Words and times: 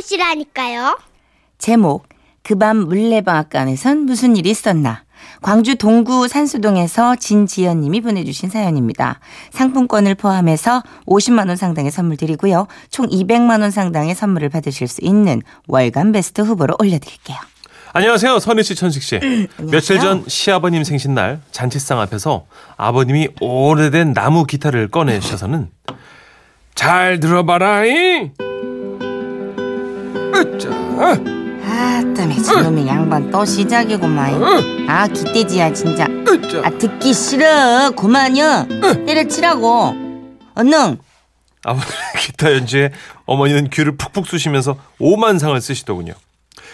들어보시라니까요. 0.00 0.98
제목 1.58 2.08
그 2.42 2.56
밤 2.56 2.78
물레방앗간에선 2.88 4.06
무슨 4.06 4.36
일이 4.36 4.50
있었나 4.50 5.04
광주 5.42 5.76
동구 5.76 6.26
산수동에서 6.28 7.16
진지연 7.16 7.80
님이 7.80 8.00
보내주신 8.00 8.48
사연입니다. 8.48 9.20
상품권을 9.52 10.14
포함해서 10.14 10.82
50만 11.06 11.48
원 11.48 11.56
상당의 11.56 11.90
선물 11.90 12.16
드리고요. 12.16 12.66
총 12.90 13.06
200만 13.06 13.60
원 13.60 13.70
상당의 13.70 14.14
선물을 14.14 14.48
받으실 14.48 14.88
수 14.88 15.00
있는 15.02 15.42
월간 15.68 16.12
베스트 16.12 16.40
후보로 16.40 16.76
올려드릴게요. 16.80 17.36
안녕하세요, 17.92 18.38
선희 18.38 18.62
씨, 18.62 18.74
천식 18.76 19.02
씨. 19.02 19.18
며칠 19.58 19.98
전 19.98 20.24
시아버님 20.26 20.84
생신날 20.84 21.40
잔치상 21.50 22.00
앞에서 22.00 22.46
아버님이 22.76 23.28
오래된 23.40 24.14
나무 24.14 24.44
기타를 24.44 24.88
꺼내셔서는 24.88 25.70
잘 26.74 27.18
들어봐라잉. 27.20 28.32
으짜, 30.40 30.70
아따 30.70 32.26
미친놈의 32.26 32.86
양반 32.86 33.30
또 33.30 33.44
시작이구만. 33.44 34.88
아 34.88 35.06
기대지야 35.06 35.72
진짜. 35.72 36.06
아 36.64 36.70
듣기 36.78 37.12
싫어. 37.12 37.90
그만요. 37.90 38.66
때려치라고. 39.06 39.94
얼른. 40.54 40.98
아버님 41.62 41.86
기타 42.18 42.52
연주에 42.54 42.90
어머니는 43.26 43.68
귀를 43.68 43.96
푹푹 43.96 44.26
쑤시면서 44.26 44.76
오만상을 44.98 45.60
쓰시더군요. 45.60 46.14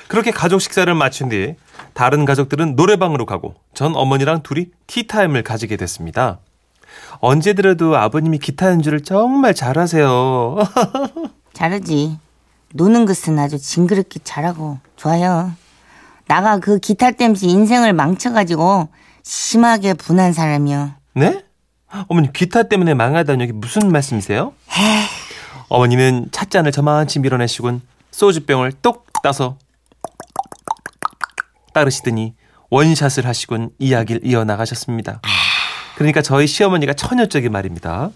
그렇게 0.07 0.31
가족 0.31 0.61
식사를 0.61 0.93
마친 0.95 1.29
뒤 1.29 1.55
다른 1.93 2.25
가족들은 2.25 2.77
노래방으로 2.77 3.27
가고 3.27 3.57
전 3.75 3.97
어머니랑 3.97 4.43
둘이 4.45 4.67
티타임을 4.87 5.43
가지게 5.43 5.77
됐습니다. 5.77 6.39
언제 7.19 7.53
들어도 7.55 7.97
아버님이 7.97 8.39
기타 8.39 8.69
연주를 8.71 9.03
정말 9.03 9.55
잘하세요. 9.55 10.57
잘하지. 11.53 12.19
노는 12.77 13.07
것은 13.07 13.39
아주 13.39 13.59
징그럽게 13.59 14.21
잘하고 14.23 14.79
좋아요. 14.97 15.53
나가 16.27 16.59
그 16.59 16.79
기타 16.79 17.11
때문에 17.11 17.41
인생을 17.43 17.93
망쳐가지고 17.93 18.89
심하게 19.23 19.95
분한 19.95 20.33
사람이요. 20.33 20.93
네? 21.15 21.43
어머니 22.09 22.33
기타 22.33 22.65
때문에 22.65 22.95
망하다는 22.95 23.41
여기 23.43 23.53
무슨 23.53 23.91
말씀이세요? 23.91 24.53
어머니는 25.69 26.29
찻잔을 26.31 26.73
저만치 26.73 27.21
밀어내시곤 27.21 27.81
소주병을 28.11 28.73
똑 28.83 29.07
따서 29.23 29.57
따르시더니 31.73 32.35
원샷을 32.71 33.27
하시곤 33.27 33.71
이야기를 33.79 34.25
이어나가셨습니다. 34.25 35.21
그러니까 35.97 36.23
저희 36.23 36.47
시어머니가 36.47 36.95
처녀적인 36.95 37.51
말입니다. 37.51 38.11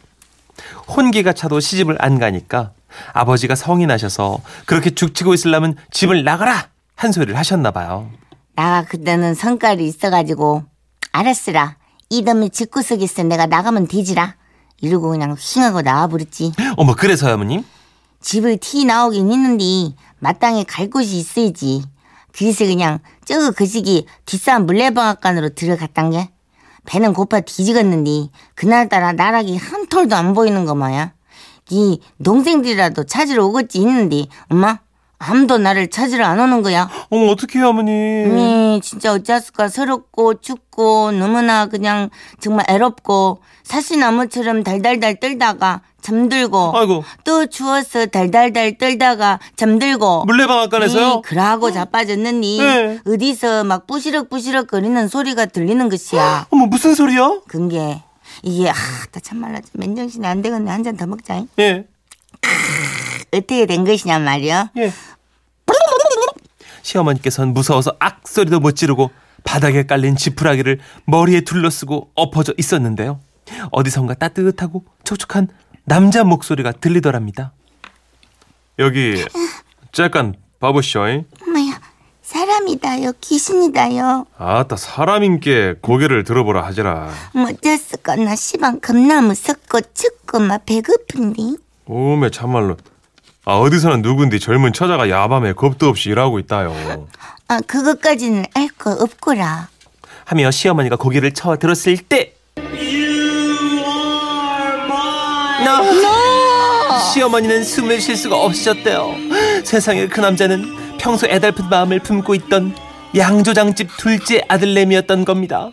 혼기가 0.88 1.32
차도 1.32 1.60
시집을 1.60 1.96
안 2.00 2.18
가니까 2.18 2.72
아버지가 3.12 3.54
성이 3.54 3.86
나셔서 3.86 4.40
그렇게 4.66 4.90
죽치고 4.90 5.34
있으려면 5.34 5.76
집을 5.90 6.24
나가라! 6.24 6.68
한 6.96 7.12
소리를 7.12 7.36
하셨나 7.36 7.70
봐요. 7.70 8.10
나가 8.54 8.84
그때는 8.86 9.34
성깔이 9.34 9.86
있어가지고 9.86 10.64
알았으라. 11.12 11.76
이 12.10 12.22
놈이 12.22 12.50
집구석에 12.50 13.04
있어 13.04 13.22
내가 13.22 13.46
나가면 13.46 13.88
되지라. 13.88 14.34
이러고 14.82 15.10
그냥 15.10 15.34
휘하고 15.38 15.82
나와버렸지. 15.82 16.52
어머 16.76 16.94
그래서요 16.94 17.34
어머님? 17.34 17.64
집을 18.20 18.58
티 18.58 18.84
나오긴 18.84 19.30
했는데 19.32 19.94
마땅히 20.18 20.64
갈 20.64 20.90
곳이 20.90 21.16
있어야지. 21.16 21.82
그래서 22.32 22.64
그냥 22.66 22.98
저거 23.24 23.50
그 23.50 23.66
시기 23.66 24.06
뒷산 24.26 24.66
물레방앗간으로 24.66 25.50
들어갔단 25.50 26.10
게 26.10 26.30
배는 26.86 27.12
고파 27.12 27.40
뒤지겠는데 27.40 28.30
그날따라 28.54 29.12
나락이 29.12 29.56
한 29.56 29.88
톨도 29.88 30.16
안 30.16 30.34
보이는 30.34 30.64
거 30.64 30.74
뭐야. 30.74 31.12
이 31.70 32.00
동생들이라도 32.22 33.04
찾으러 33.04 33.46
오겠지 33.46 33.78
있는데 33.78 34.26
엄마 34.50 34.78
아무도 35.22 35.58
나를 35.58 35.90
찾으러 35.90 36.24
안 36.24 36.40
오는 36.40 36.62
거야. 36.62 36.88
어머 37.10 37.30
어떡해요 37.32 37.68
어머니? 37.68 37.90
음, 37.92 38.80
진짜 38.82 39.12
어쩌을까 39.12 39.68
서럽고 39.68 40.40
춥고 40.40 41.12
너무나 41.12 41.66
그냥 41.66 42.08
정말 42.40 42.64
애롭고 42.68 43.42
사시나무처럼 43.62 44.62
달달달 44.64 45.20
떨다가 45.20 45.82
잠들고 46.00 46.72
아이고 46.74 47.04
또 47.24 47.44
추워서 47.44 48.06
달달달 48.06 48.78
떨다가 48.78 49.38
잠들고 49.56 50.24
물레방앗간에서요? 50.24 51.06
이, 51.18 51.22
그러고 51.28 51.70
자빠졌느니 51.70 52.58
네. 52.58 52.98
어디서 53.06 53.64
막 53.64 53.86
부시럭부시럭 53.86 54.68
거리는 54.68 55.06
소리가 55.06 55.44
들리는 55.46 55.86
것이야. 55.90 56.46
어머 56.50 56.64
무슨 56.64 56.94
소리요? 56.94 57.42
그게 57.46 58.02
이게 58.42 58.70
아, 58.70 58.74
나 59.12 59.20
참말로 59.20 59.58
맨정신이 59.74 60.26
안 60.26 60.42
되겠네. 60.42 60.70
한 60.70 60.82
잔 60.82 60.96
더 60.96 61.06
먹자. 61.06 61.44
예. 61.58 61.86
어떻게 63.32 63.66
된 63.66 63.84
것이냐 63.84 64.18
말이야. 64.18 64.70
예. 64.78 64.92
시어머니께서는 66.82 67.52
무서워서 67.54 67.94
악 68.00 68.26
소리도 68.26 68.58
못 68.60 68.72
지르고 68.72 69.10
바닥에 69.44 69.84
깔린 69.84 70.16
지푸라기를 70.16 70.80
머리에 71.06 71.42
둘러쓰고 71.42 72.10
엎어져 72.14 72.54
있었는데요. 72.58 73.20
어디선가 73.70 74.14
따뜻하고 74.14 74.84
촉촉한 75.04 75.48
남자 75.84 76.24
목소리가 76.24 76.72
들리더랍니다. 76.72 77.52
여기 78.78 79.24
잠깐 79.92 80.34
봐보시오. 80.58 81.24
사람이다요 82.34 83.12
귀신이다요. 83.20 84.24
아따 84.38 84.76
사람인께 84.76 85.74
고개를 85.80 86.22
들어보라 86.22 86.64
하지라. 86.66 87.10
어쩌을까 87.34 88.14
나 88.16 88.36
시방 88.36 88.78
겁나 88.80 89.20
무섭고 89.20 89.80
춥고 89.92 90.38
막 90.38 90.64
배고픈데. 90.64 91.42
오메 91.86 92.30
참말로. 92.30 92.76
아 93.44 93.54
어디서나 93.56 93.96
누군디 93.96 94.38
젊은 94.38 94.72
처자가 94.72 95.10
야밤에 95.10 95.54
겁도 95.54 95.88
없이 95.88 96.08
일하고 96.10 96.38
있다요. 96.38 97.08
아 97.48 97.58
그것까지는 97.66 98.44
알 98.54 98.68
거 98.78 98.92
없고라. 98.92 99.68
하며 100.24 100.50
시어머니가 100.52 100.94
고개를 100.96 101.34
쳐 101.34 101.56
들었을 101.56 101.96
때 101.96 102.34
시어머니는 107.12 107.64
숨을 107.64 108.00
쉴 108.00 108.16
수가 108.16 108.36
없으셨대요. 108.36 109.14
세상에 109.64 110.06
그 110.06 110.20
남자는 110.20 110.79
평소 111.00 111.26
애달픈 111.26 111.68
마음을 111.70 111.98
품고 112.00 112.34
있던 112.34 112.74
양조장집 113.16 113.96
둘째 113.96 114.42
아들내미였던 114.48 115.24
겁니다. 115.24 115.70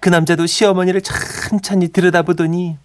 그 0.00 0.08
남자도 0.08 0.46
시어머니를 0.46 1.02
천천히 1.02 1.88
들여다보더니 1.88 2.76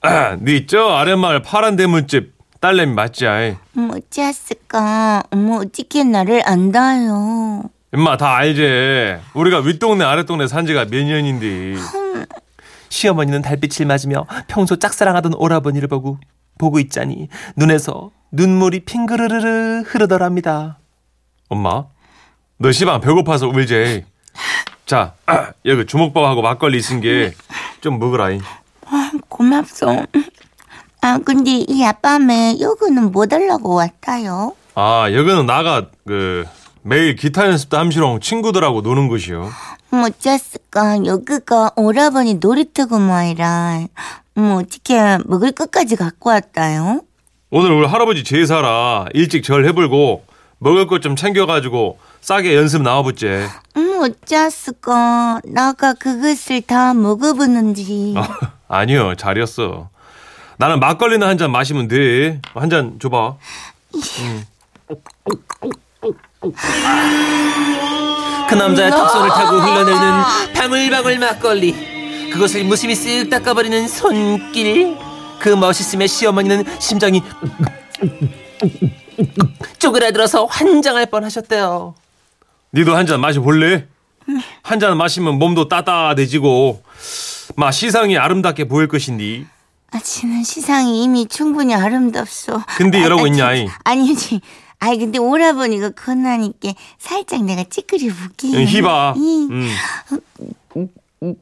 아, 0.00 0.36
네 0.40 0.56
있죠? 0.58 0.90
아랫마을 0.90 1.42
파란 1.42 1.74
대문집 1.74 2.34
딸내미 2.60 2.92
맞지? 2.94 3.26
아이. 3.26 3.56
뭐 3.72 3.96
어찌했을까? 3.96 5.24
어머 5.30 5.56
어떻게 5.56 6.04
나를 6.04 6.42
안다요? 6.44 7.64
임마 7.94 8.16
다 8.16 8.36
알지. 8.36 9.16
우리가 9.34 9.58
윗동네 9.60 10.04
아랫동네 10.04 10.46
산 10.46 10.66
지가 10.66 10.84
몇 10.86 11.04
년인데. 11.04 11.74
시어머니는 12.90 13.42
달빛을 13.42 13.86
맞으며 13.86 14.26
평소 14.46 14.76
짝사랑하던 14.76 15.34
오라버니를 15.34 15.88
보고 15.88 16.18
보고 16.58 16.78
있자니 16.80 17.28
눈에서 17.56 18.10
눈물이 18.32 18.80
핑그르르르 18.84 19.82
흐르더랍니다. 19.86 20.78
엄마, 21.48 21.84
너 22.58 22.72
시방 22.72 23.00
배고파서 23.00 23.48
울지. 23.48 24.04
자, 24.86 25.14
여기 25.66 25.86
주먹밥하고 25.86 26.42
막걸리 26.42 26.78
있은 26.78 27.00
게 27.00 27.32
좀 27.80 27.98
먹으라잉. 27.98 28.40
아, 28.86 29.10
고맙소. 29.28 30.04
아 31.00 31.18
근데 31.24 31.64
이 31.68 31.84
아빠매 31.84 32.56
여기는 32.60 33.12
뭐 33.12 33.26
달라고 33.26 33.74
왔다요? 33.74 34.54
아, 34.74 35.08
여기는 35.12 35.46
나가 35.46 35.86
그 36.06 36.44
매일 36.82 37.14
기타 37.14 37.46
연습 37.46 37.70
도 37.70 37.78
함시롱 37.78 38.20
친구들하고 38.20 38.80
노는 38.80 39.08
곳이요. 39.08 39.48
뭐 39.90 40.06
어쩌을까 40.06 41.04
여기가 41.04 41.70
오라버니 41.76 42.34
놀이터고 42.34 42.98
뭐이라. 42.98 43.86
뭐 44.34 44.56
어떻게 44.56 45.18
먹을 45.26 45.52
것까지 45.52 45.96
갖고 45.96 46.30
왔다요? 46.30 47.02
오늘 47.50 47.70
우리 47.72 47.86
할아버지 47.86 48.24
제사라 48.24 49.06
일찍 49.14 49.42
절 49.44 49.66
해불고 49.66 50.24
먹을 50.58 50.86
것 50.86 51.00
좀 51.00 51.14
챙겨가지고 51.16 51.98
싸게 52.20 52.56
연습 52.56 52.82
나와보째. 52.82 53.48
음 53.76 54.00
어쩌을까 54.02 55.40
나가 55.44 55.94
그것을 55.94 56.62
다 56.62 56.94
먹어보는지. 56.94 58.14
아, 58.16 58.28
아니요, 58.68 59.14
잘했어. 59.16 59.88
나는 60.56 60.80
막걸리나 60.80 61.26
한 61.28 61.38
잔 61.38 61.52
마시면 61.52 61.86
돼. 61.88 62.40
한 62.54 62.68
잔 62.70 62.98
줘봐. 63.00 63.36
그 68.48 68.54
남자의 68.54 68.90
턱선을 68.90 69.28
타고 69.28 69.58
흘러내리는 69.60 70.22
방울방울 70.54 71.18
막걸리. 71.18 72.30
그것을 72.32 72.64
무심히 72.64 72.94
쓱 72.94 73.30
닦아버리는 73.30 73.86
손길. 73.88 74.96
그 75.38 75.50
멋있음에 75.50 76.06
시어머니는 76.06 76.64
심장이 76.80 77.22
쪼그라들어서 79.78 80.44
환장할 80.46 81.06
뻔하셨대요. 81.06 81.94
니도 82.74 82.94
한 82.96 83.06
잔 83.06 83.20
마셔볼래? 83.20 83.86
한 84.62 84.78
잔 84.78 84.96
마시면 84.98 85.38
몸도 85.38 85.68
따뜻해지고 85.68 86.82
마 87.56 87.70
시상이 87.70 88.18
아름답게 88.18 88.68
보일 88.68 88.86
것인디. 88.88 89.46
아, 89.90 89.98
지는 90.00 90.42
시상이 90.44 91.02
이미 91.02 91.26
충분히 91.26 91.74
아름답소. 91.74 92.60
근데 92.76 92.98
아, 93.02 93.06
이러고 93.06 93.24
아, 93.24 93.26
있냐, 93.28 93.54
지- 93.54 93.62
이? 93.62 93.68
아니지. 93.84 94.40
아이 94.80 94.98
근데 94.98 95.18
오라버니가 95.18 95.90
건나니까 95.90 96.72
살짝 96.98 97.42
내가 97.44 97.64
볼게. 98.12 98.48
응, 98.54 98.64
희봐. 98.64 99.14
응. 99.16 99.68
음. 101.32 101.36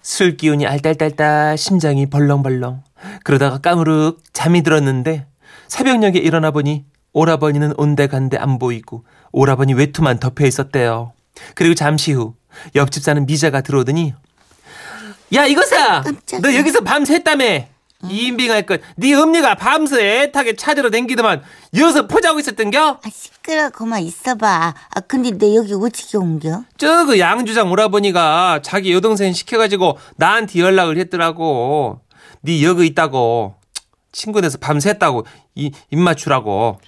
술 0.00 0.36
기운이 0.38 0.66
알딸딸딸 0.66 1.58
심장이 1.58 2.06
벌렁벌렁 2.08 2.82
그러다가 3.24 3.58
까무룩 3.58 4.22
잠이 4.32 4.62
들었는데 4.62 5.26
새벽녘에 5.68 6.18
일어나 6.18 6.50
보니 6.50 6.84
오라버니는 7.12 7.74
온데간데 7.76 8.36
안 8.36 8.58
보이고 8.58 9.04
오라버니 9.32 9.74
외투만 9.74 10.18
덮여 10.18 10.46
있었대요. 10.46 11.12
그리고 11.54 11.74
잠시 11.74 12.12
후 12.12 12.34
옆집 12.74 13.02
사는 13.02 13.24
미자가 13.26 13.60
들어오더니 13.62 14.14
야 15.34 15.46
이거사 15.46 16.02
깜짝이야. 16.02 16.40
너 16.40 16.54
여기서 16.54 16.80
밤샜다며 16.80 17.66
이인빙할 18.04 18.66
것네 18.66 19.14
음니가 19.14 19.54
밤새 19.54 20.22
애타게 20.24 20.56
찾으러 20.56 20.90
댕기더만 20.90 21.42
여기서 21.74 22.06
포자고 22.06 22.38
있었던겨 22.38 23.00
아 23.02 23.10
시끄러 23.10 23.70
그만 23.70 24.02
있어봐. 24.02 24.74
아 24.94 25.00
근데 25.00 25.30
내 25.30 25.54
여기 25.56 25.72
어떻게 25.72 26.18
옮겨? 26.18 26.62
저그 26.76 27.18
양주장 27.18 27.70
오라버니가 27.70 28.60
자기 28.62 28.92
여동생 28.92 29.32
시켜가지고 29.32 29.98
나한테 30.16 30.60
연락을 30.60 30.98
했더라고. 30.98 32.00
네 32.42 32.62
여기 32.62 32.86
있다고. 32.86 33.54
친구 34.12 34.40
돼서 34.40 34.58
밤샜다고 34.58 35.24
이, 35.56 35.72
입 35.90 35.98
맞추라고. 35.98 36.78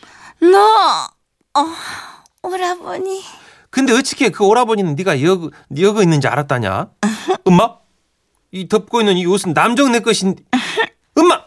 너 0.41 1.09
어, 1.61 1.67
오라버니. 2.43 3.23
근데 3.71 3.93
어떻게 3.93 4.29
그 4.31 4.45
오라버니는 4.45 4.95
네가 4.95 5.23
여기 5.23 5.51
여기 5.81 6.03
있는지 6.03 6.29
알았다냐? 6.29 6.89
엄마? 7.45 7.77
이 8.53 8.69
덮고 8.69 9.01
있는 9.01 9.17
이 9.17 9.27
옷은 9.27 9.53
남정 9.55 9.93
내 9.93 10.01
것인데. 10.01 10.43
엄마, 11.17 11.43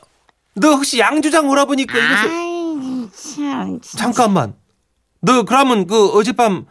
너 0.55 0.69
혹시 0.71 0.99
양주장 0.99 1.49
오라버니 1.49 1.85
거 1.85 1.97
이것을 1.97 3.09
참. 3.35 3.79
잠깐만. 3.81 4.55
너 5.21 5.43
그러면 5.43 5.87
그 5.87 6.09
어젯밤 6.09 6.65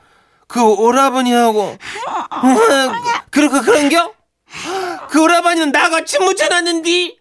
그 0.48 0.60
오라버니하고 0.62 1.76
그러 3.30 3.48
그 3.48 3.62
그런겨? 3.62 4.12
그 5.08 5.22
오라버니는 5.22 5.70
나같이 5.70 6.18
묻혀놨는디. 6.18 7.20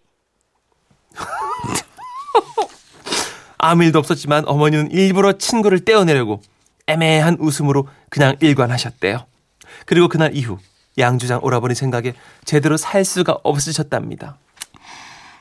아무 3.62 3.84
일도 3.84 3.98
없었지만 3.98 4.44
어머니는 4.46 4.90
일부러 4.90 5.32
친구를 5.38 5.84
떼어내려고 5.84 6.40
애매한 6.86 7.36
웃음으로 7.40 7.88
그냥 8.08 8.36
일관하셨대요. 8.40 9.26
그리고 9.86 10.08
그날 10.08 10.34
이후 10.36 10.58
양주장 10.98 11.40
오라버니 11.42 11.74
생각에 11.74 12.14
제대로 12.44 12.76
살 12.76 13.04
수가 13.04 13.38
없으셨답니다. 13.42 14.36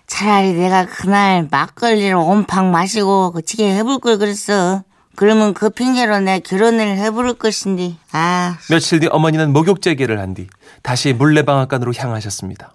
차라리 0.08 0.54
내가 0.54 0.86
그날 0.86 1.48
막걸리를 1.50 2.16
온팡 2.16 2.72
마시고 2.72 3.32
그치게 3.32 3.76
해볼 3.76 4.00
걸 4.00 4.18
그랬어. 4.18 4.84
그러면 5.16 5.54
그 5.54 5.70
핑계로 5.70 6.20
내 6.22 6.40
결혼을 6.40 6.98
해볼 6.98 7.34
것인데. 7.36 7.96
아, 8.14 8.58
며칠 8.70 9.00
뒤 9.00 9.08
어머니는 9.12 9.52
목욕 9.52 9.82
재개를 9.82 10.20
한 10.20 10.34
뒤 10.34 10.48
다시 10.82 11.14
물레방앗간으로 11.14 11.94
향하셨습니다. 11.96 12.74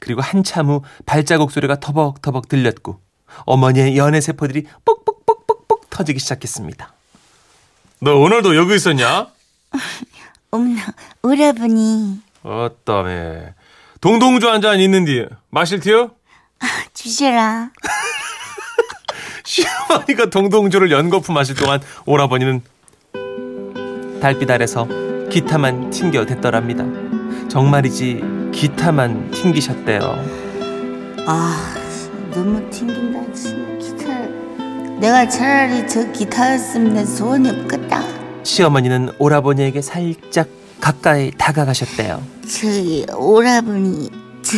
그리고 0.00 0.20
한참 0.20 0.68
후 0.68 0.82
발자국 1.06 1.50
소리가 1.50 1.80
터벅터벅 1.80 2.48
들렸고 2.48 3.00
어머니의 3.44 3.96
연애 3.96 4.20
세포들이 4.20 4.66
뽁뽁뽁뽁뽁 4.84 5.90
터지기 5.90 6.18
시작했습니다. 6.18 6.92
너 8.00 8.16
오늘도 8.16 8.56
여기 8.56 8.74
있었냐? 8.76 9.28
어머나, 10.50 10.82
오라버니. 11.22 12.20
어따매 12.42 13.54
동동주 14.00 14.48
한 14.48 14.60
잔 14.60 14.78
있는디 14.80 15.26
마실 15.50 15.80
티요? 15.80 16.12
주셔라. 16.94 17.70
시어머니가 19.44 20.26
동동주를 20.30 20.90
연거푸 20.90 21.32
마실 21.32 21.54
동안 21.54 21.80
오라버니는 22.04 22.62
달빛 24.20 24.50
아래서 24.50 24.86
기타만 25.30 25.90
튕겨 25.90 26.24
댔더랍니다. 26.26 26.84
정말이지 27.48 28.22
기타만 28.52 29.30
튕기셨대요. 29.30 30.00
아, 31.26 31.74
너무 32.36 32.68
튕긴다, 32.68 33.32
진짜. 33.32 33.96
기타. 33.96 34.26
내가 35.00 35.26
차라리 35.26 35.88
저 35.88 36.12
기타였으면 36.12 36.92
내 36.92 37.02
소원이 37.06 37.48
없겠다. 37.48 38.04
시어머니는 38.42 39.12
오라버니에게 39.18 39.80
살짝 39.80 40.46
가까이 40.78 41.30
다가가셨대요. 41.30 42.22
저기, 42.42 43.06
오라버니, 43.16 44.10
저, 44.42 44.54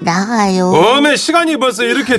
나가요. 0.00 0.66
어메 0.70 1.14
시간이 1.14 1.56
벌써 1.58 1.84
이렇게. 1.84 2.18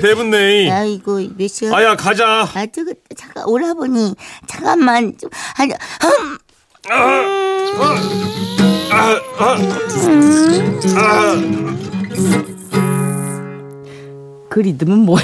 야, 0.69 0.85
이거 0.85 1.21
몇 1.37 1.49
시간? 1.49 1.73
아야 1.73 1.97
가자. 1.97 2.47
아, 2.53 2.65
저거, 2.73 2.93
잠깐, 3.17 3.43
오라버니, 3.47 4.15
잠깐만, 4.47 5.13
좀, 5.17 5.29
아니, 5.57 5.73
흠, 5.73 6.37
아, 6.89 6.95
아, 9.39 9.57
아. 10.95 12.54
그 14.55 14.61
리듬은 14.61 14.99
뭐야? 14.99 15.21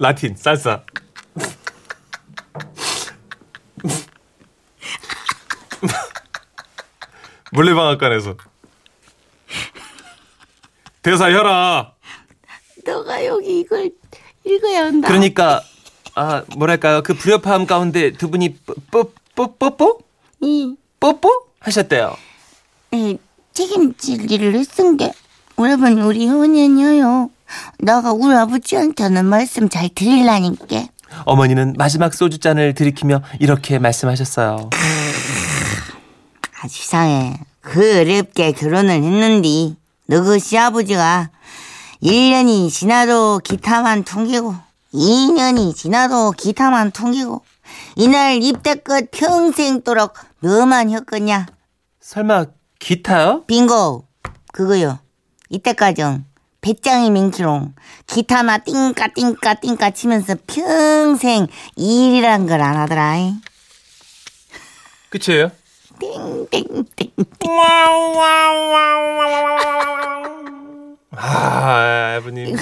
라틴 0.00 0.34
살사. 0.34 0.82
물레방앗간에서 7.52 8.36
대사 11.02 11.30
혀라. 11.30 11.94
너가 12.84 13.24
여기 13.24 13.60
이걸 13.60 13.92
읽어야 14.42 14.86
한다. 14.86 15.06
그러니까 15.06 15.62
아 16.16 16.42
뭐랄까요 16.56 17.04
그 17.04 17.14
불협화음 17.14 17.66
가운데 17.66 18.10
두 18.10 18.28
분이 18.28 18.58
뽀뽀뽀뽀 19.36 20.00
이, 20.40 20.74
뽀뽀 20.98 21.46
하셨대요. 21.60 22.16
이 22.90 23.18
책임질 23.52 24.32
일을 24.32 24.56
했은 24.56 24.96
게, 24.96 25.12
오라버니, 25.60 26.00
우리 26.00 26.26
효년이요. 26.26 27.28
나가 27.80 28.12
우리 28.12 28.34
아버지한테는 28.34 29.26
말씀 29.26 29.68
잘 29.68 29.90
드리려니까. 29.94 30.86
어머니는 31.26 31.74
마지막 31.76 32.14
소주잔을 32.14 32.72
들이키며 32.72 33.20
이렇게 33.40 33.78
말씀하셨어요. 33.78 34.70
아주 36.62 36.82
이상해. 36.82 37.38
그 37.60 38.00
어렵게 38.00 38.52
결혼을 38.52 39.02
했는디, 39.02 39.76
너그 40.06 40.38
시아버지가 40.38 41.28
1년이 42.02 42.70
지나도 42.70 43.40
기타만 43.44 44.04
퉁기고, 44.04 44.56
2년이 44.94 45.74
지나도 45.74 46.32
기타만 46.38 46.92
퉁기고, 46.92 47.42
이날 47.96 48.42
입대껏 48.42 49.10
평생도록 49.10 50.14
뭐만 50.38 50.88
했겠냐? 50.88 51.48
설마 52.00 52.46
기타요? 52.78 53.44
빙고! 53.46 54.06
그거요. 54.52 55.00
이때까지 55.50 56.02
배짱이 56.60 57.10
민키롱 57.10 57.74
기타나 58.06 58.58
띵까 58.58 59.08
띵까 59.14 59.54
띵까 59.54 59.90
치면서 59.90 60.34
평생 60.46 61.46
일이란 61.76 62.46
걸 62.46 62.60
안 62.60 62.76
하더라. 62.76 63.16
끝이에요? 65.10 65.50
띵띵띵. 65.98 67.12
아 71.16 72.14
아버님 72.16 72.56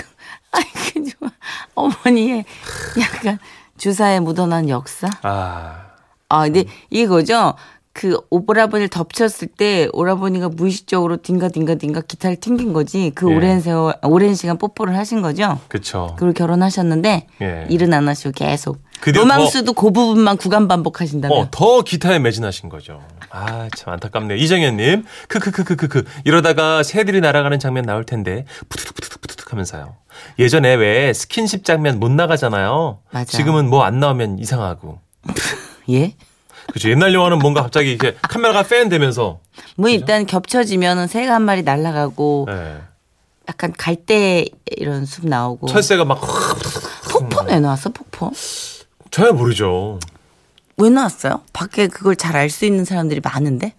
아이 0.53 0.63
그 0.93 1.03
좋아. 1.05 1.31
어머니의 1.75 2.45
약간 3.01 3.39
주사에 3.77 4.21
묻어난 4.21 4.69
역사. 4.69 5.09
아 5.23 5.89
아 6.31 6.43
근데 6.45 6.65
이거죠. 6.91 7.55
그 7.99 8.17
오라버니를 8.31 8.87
덮쳤을 8.91 9.49
때 9.49 9.89
오라버니가 9.93 10.51
무의식적으로 10.51 11.17
딩가 11.17 11.49
딩가 11.49 11.75
딩가 11.75 12.03
기타를 12.03 12.37
튕긴 12.37 12.73
거지. 12.73 13.11
그 13.13 13.29
예. 13.29 13.35
오랜 13.35 13.61
세월 13.61 13.95
오랜 14.05 14.37
시간 14.37 14.57
뽀뽀를 14.57 14.97
하신 14.97 15.21
거죠. 15.21 15.59
그쵸. 15.67 16.15
그리고 16.17 16.33
결혼하셨는데 16.33 17.27
예. 17.43 17.67
일은 17.69 17.93
안 17.93 18.09
하시고 18.09 18.31
계속 18.37 18.79
로망스도 19.05 19.73
그 19.73 19.91
부분만 19.91 20.37
구간 20.37 20.69
반복하신다면 20.69 21.37
어, 21.37 21.49
더 21.51 21.83
기타에 21.83 22.21
매진하신 22.21 22.69
거죠. 22.69 23.03
아, 23.31 23.69
참 23.77 23.93
안타깝네요. 23.95 24.39
이정현님, 24.39 25.05
크크크크크크. 25.27 26.05
이러다가 26.25 26.85
새들이 26.85 27.21
날아가는 27.21 27.59
장면 27.59 27.85
나올 27.85 28.05
텐데, 28.05 28.45
푸드득푸드득푸드득 28.69 29.53
하면서요. 29.53 29.97
예전에 30.39 30.75
왜 30.75 31.13
스킨십 31.13 31.65
장면 31.65 31.99
못 31.99 32.11
나가잖아요. 32.11 33.01
맞아. 33.11 33.37
지금은 33.37 33.69
뭐 33.69 33.83
안 33.85 33.99
나오면 34.01 34.39
이상하고. 34.39 35.01
예? 35.91 36.15
그죠. 36.73 36.91
옛날 36.91 37.15
영화는 37.15 37.39
뭔가 37.39 37.63
갑자기 37.63 37.91
이렇게 37.93 38.17
카메라가 38.23 38.63
pan 38.63 38.89
되면서. 38.89 39.41
뭐 39.77 39.89
일단 39.89 40.27
겹쳐지면은 40.27 41.07
새가 41.07 41.35
한 41.35 41.43
마리 41.43 41.63
날아가고 41.63 42.47
예. 42.51 42.77
약간 43.49 43.73
갈대 43.77 44.45
이런 44.77 45.07
숲 45.07 45.27
나오고 45.27 45.67
철새가 45.69 46.05
막. 46.05 46.21
폭포 47.11 47.45
왜 47.47 47.59
나왔어 47.59 47.91
폭포? 47.91 48.31
잘 49.11 49.33
모르죠. 49.33 49.99
왜 50.77 50.91
나왔어요? 50.91 51.41
밖에 51.53 51.89
그걸 51.89 52.15
잘 52.15 52.37
알 52.37 52.51
수 52.51 52.65
있는 52.67 52.85
사람들이 52.85 53.21
많은데 53.25 53.73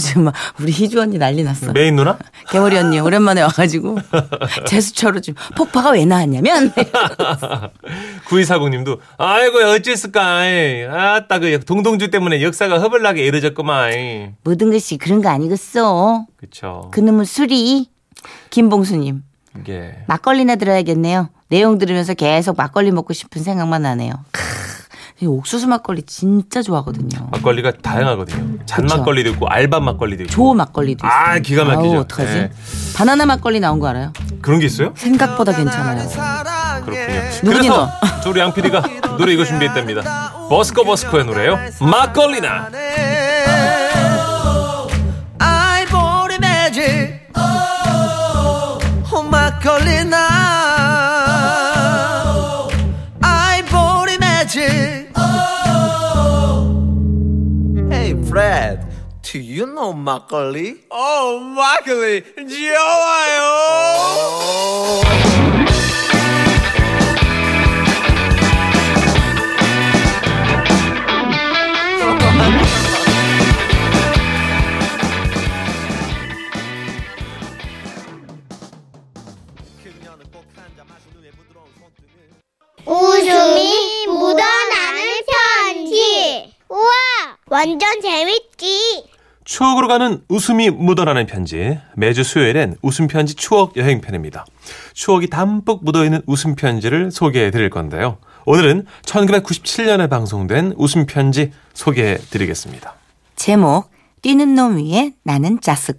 지금 0.00 0.24
막 0.24 0.34
우리 0.60 0.72
희주 0.72 1.00
언니 1.00 1.18
난리 1.18 1.42
났어. 1.42 1.72
메인 1.72 1.96
누나? 1.96 2.18
개머리 2.50 2.76
언니 2.76 3.00
오랜만에 3.00 3.42
와가지고 3.42 3.98
제수처로 4.66 5.20
지금 5.20 5.42
폭파가 5.56 5.90
왜 5.90 6.04
나왔냐면 6.04 6.72
9240님도 8.28 8.98
아이고 9.18 9.58
어쨌을까 9.58 10.42
아따 10.90 11.38
그 11.38 11.60
동동주 11.64 12.10
때문에 12.10 12.42
역사가 12.42 12.80
허벌나게 12.80 13.24
이루어졌구만 13.24 14.36
모든 14.44 14.70
것이 14.70 14.96
그런 14.98 15.22
거 15.22 15.28
아니겠어. 15.28 16.26
그쵸 16.36 16.90
그놈의 16.92 17.26
술이 17.26 17.88
김봉수님 18.50 19.22
이게 19.60 19.94
막걸리나 20.06 20.56
들어야겠네요. 20.56 21.28
내용 21.48 21.78
들으면서 21.78 22.14
계속 22.14 22.56
막걸리 22.56 22.90
먹고 22.90 23.12
싶은 23.12 23.42
생각만 23.42 23.82
나네요. 23.82 24.12
크, 24.32 24.42
이 24.42 24.43
옥수수 25.22 25.68
막걸리 25.68 26.02
진짜 26.02 26.60
좋아하거든요. 26.60 27.28
막걸리가 27.30 27.72
다양하거든요 27.82 28.58
잔 28.66 28.82
그쵸. 28.82 28.96
막걸리도 28.98 29.30
있고 29.30 29.48
알밤 29.48 29.84
막걸리도 29.84 30.24
있고 30.24 30.32
조 30.32 30.54
막걸리도 30.54 31.06
있어요. 31.06 31.12
아 31.18 31.38
기가 31.38 31.64
막히죠 31.64 31.94
아우, 31.94 32.00
어떡하지? 32.00 32.32
네. 32.34 32.50
바나나 32.96 33.24
막걸리 33.24 33.60
나온 33.60 33.78
거 33.78 33.86
알아요? 33.86 34.12
그런 34.42 34.58
게 34.60 34.66
있어요? 34.66 34.92
생각보다 34.96 35.52
괜찮아요. 35.56 36.06
그렇군요 36.84 37.20
누구니 37.44 37.68
그래서 37.68 37.90
저 38.22 38.30
우리 38.30 38.40
양 38.40 38.52
PD가 38.52 38.82
노래 39.16 39.32
이거 39.32 39.44
준비했답니다 39.44 40.32
버스커 40.50 40.82
버스커의 40.84 41.24
노래요 41.24 41.58
막걸리나 41.80 42.68
막걸리? 60.24 60.86
어, 60.90 61.38
막걸리 61.38 62.22
좋아요. 62.48 63.44
웃음이 82.86 84.06
묻어나는 84.06 85.20
편지. 85.26 86.54
우와, 86.68 86.90
완전 87.46 88.00
재밌지. 88.00 89.13
추억으로 89.44 89.88
가는 89.88 90.22
웃음이 90.28 90.70
묻어나는 90.70 91.26
편지. 91.26 91.78
매주 91.96 92.24
수요일엔 92.24 92.76
웃음 92.82 93.06
편지 93.06 93.34
추억 93.34 93.76
여행편입니다. 93.76 94.46
추억이 94.94 95.28
담뿍 95.28 95.84
묻어있는 95.84 96.22
웃음 96.26 96.54
편지를 96.54 97.10
소개해 97.10 97.50
드릴 97.50 97.70
건데요. 97.70 98.18
오늘은 98.46 98.86
1997년에 99.02 100.08
방송된 100.08 100.74
웃음 100.76 101.06
편지 101.06 101.52
소개해 101.74 102.18
드리겠습니다. 102.30 102.94
제목 103.36 103.90
뛰는 104.22 104.54
놈 104.54 104.76
위에 104.76 105.12
나는 105.22 105.60
짜쓱 105.60 105.98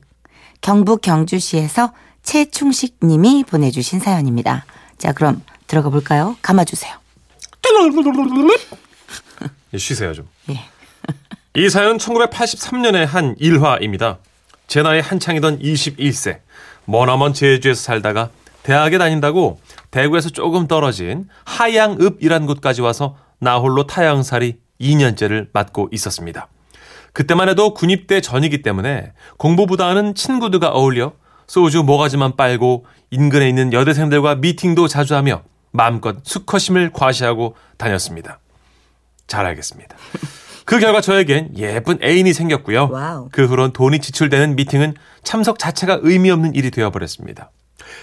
경북 0.62 1.02
경주시에서 1.02 1.94
최충식 2.24 2.98
님이 3.04 3.44
보내주신 3.44 4.00
사연입니다. 4.00 4.66
자 4.98 5.12
그럼 5.14 5.44
들어가 5.68 5.90
볼까요? 5.90 6.36
감아주세요. 6.42 6.96
예, 9.74 9.78
쉬세요 9.78 10.14
좀. 10.14 10.28
예. 10.50 10.60
이 11.58 11.70
사연은 11.70 12.00
1983년의 12.00 13.06
한 13.06 13.34
일화입니다. 13.40 14.18
제 14.68 14.82
나이 14.82 15.00
한창이던 15.00 15.60
21세. 15.60 16.40
머나먼 16.84 17.34
제주에서 17.34 17.82
살다가 17.82 18.30
대학에 18.64 18.98
다닌다고 18.98 19.62
대구에서 19.90 20.32
조금 20.32 20.68
떨어진 20.68 21.30
하양읍이란 21.46 22.46
곳까지 22.46 22.82
와서 22.82 23.16
나 23.40 23.58
홀로 23.58 23.88
타양살이 23.88 24.58
2년째를 24.82 25.48
맞고 25.54 25.88
있었습니다. 25.94 26.50
그때만 27.14 27.48
해도 27.48 27.74
군입대 27.74 28.20
전이기 28.20 28.62
때문에 28.62 29.14
공부보다는 29.38 30.14
친구들과 30.14 30.72
어울려 30.72 31.14
소주 31.48 31.84
모가지만 31.84 32.36
빨고 32.36 32.86
인근에 33.12 33.48
있는 33.48 33.72
여대생들과 33.72 34.36
미팅도 34.36 34.90
자주 34.90 35.16
하며 35.16 35.44
마음껏 35.72 36.18
수컷임을 36.24 36.92
과시하고 36.92 37.56
다녔습니다. 37.78 38.40
잘 39.28 39.46
알겠습니다. 39.46 39.96
그 40.66 40.80
결과 40.80 41.00
저에겐 41.00 41.52
예쁜 41.58 42.00
애인이 42.04 42.34
생겼고요. 42.34 42.90
와우. 42.92 43.30
그 43.32 43.46
후론 43.46 43.72
돈이 43.72 44.00
지출되는 44.00 44.56
미팅은 44.56 44.96
참석 45.24 45.60
자체가 45.60 46.00
의미 46.02 46.32
없는 46.32 46.56
일이 46.56 46.72
되어버렸습니다. 46.72 47.52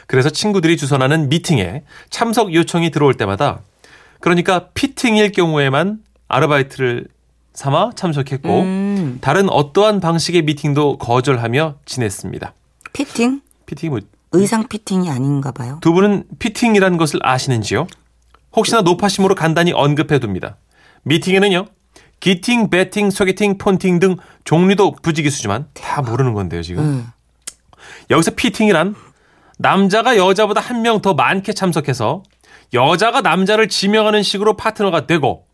그래서 0.06 0.30
친구들이 0.30 0.76
주선하는 0.76 1.28
미팅에 1.28 1.82
참석 2.08 2.54
요청이 2.54 2.90
들어올 2.90 3.14
때마다 3.14 3.60
그러니까 4.20 4.68
피팅일 4.74 5.32
경우에만 5.32 5.98
아르바이트를 6.28 7.08
삼아 7.52 7.92
참석했고 7.96 8.60
음. 8.60 9.18
다른 9.20 9.50
어떠한 9.50 10.00
방식의 10.00 10.42
미팅도 10.42 10.98
거절하며 10.98 11.76
지냈습니다. 11.84 12.54
피팅? 12.92 13.42
피팅이 13.66 13.90
뭐, 13.90 14.00
의상 14.32 14.68
피팅이 14.68 15.10
아닌가 15.10 15.50
봐요. 15.50 15.78
두 15.82 15.92
분은 15.92 16.24
피팅이라는 16.38 16.96
것을 16.96 17.20
아시는지요? 17.22 17.86
혹시나 18.54 18.82
노파심으로 18.82 19.34
간단히 19.34 19.72
언급해 19.72 20.18
둡니다. 20.22 20.56
미팅에는요, 21.02 21.66
기팅, 22.26 22.70
배팅, 22.70 23.10
소개팅, 23.10 23.58
폰팅 23.58 23.98
등 23.98 24.16
종류도 24.44 24.92
부지기수지만 25.02 25.66
다 25.74 26.02
모르는 26.02 26.34
건데요, 26.34 26.62
지금. 26.62 26.84
음. 26.84 27.06
여기서 28.10 28.30
피팅이란 28.36 28.94
남자가 29.58 30.16
여자보다 30.16 30.60
한 30.60 30.82
명 30.82 31.02
더 31.02 31.14
많게 31.14 31.52
참석해서 31.52 32.22
여자가 32.72 33.22
남자를 33.22 33.68
지명하는 33.68 34.22
식으로 34.22 34.56
파트너가 34.56 35.06
되고 35.08 35.46